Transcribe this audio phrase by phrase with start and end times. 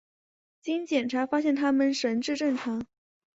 [0.63, 2.81] 经精神检查发现他们神智正常。